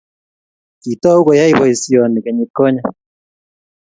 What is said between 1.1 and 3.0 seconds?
koyai boisioni kenyitkonye